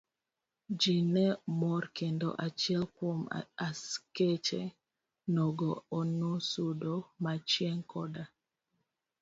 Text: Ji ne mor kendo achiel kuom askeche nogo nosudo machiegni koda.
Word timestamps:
Ji 0.79 0.93
ne 1.15 1.25
mor 1.59 1.83
kendo 1.99 2.27
achiel 2.45 2.83
kuom 2.95 3.19
askeche 3.67 4.63
nogo 5.35 5.69
nosudo 6.19 6.93
machiegni 7.23 7.85
koda. 7.93 8.23